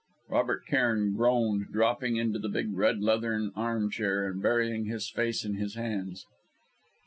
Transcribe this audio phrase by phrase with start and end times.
[0.29, 5.57] Robert Cairn groaned, dropping into the big red leathern armchair, and burying his face in
[5.57, 6.25] his hands.